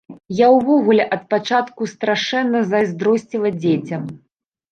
[0.37, 4.09] Я ўвогуле ад пачатку страшэнна зайздросціла дзецям.